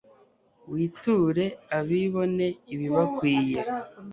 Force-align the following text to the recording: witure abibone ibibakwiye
witure 0.71 1.45
abibone 1.77 2.47
ibibakwiye 2.73 3.59